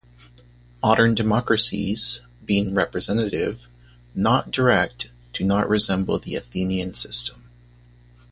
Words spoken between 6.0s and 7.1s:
the Athenian